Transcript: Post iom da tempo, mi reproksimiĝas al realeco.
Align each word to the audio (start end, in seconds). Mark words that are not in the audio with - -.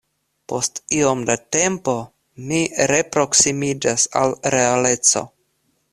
Post 0.51 0.79
iom 0.99 1.19
da 1.29 1.35
tempo, 1.57 1.95
mi 2.51 2.63
reproksimiĝas 2.93 4.11
al 4.23 4.37
realeco. 4.57 5.27